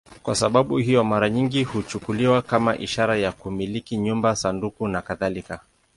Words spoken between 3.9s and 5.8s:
nyumba, sanduku nakadhalika.